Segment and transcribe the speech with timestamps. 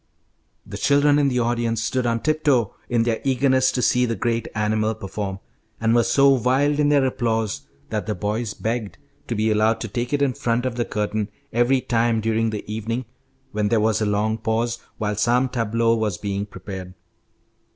[0.65, 4.47] The children in the audience stood on tiptoe in their eagerness to see the great
[4.55, 5.37] animal perform,
[5.79, 9.87] and were so wild in their applause that the boys begged to be allowed to
[9.87, 13.05] take it in front of the curtain every time during the evening
[13.51, 16.95] when there was a long pause while some tableau was being prepared.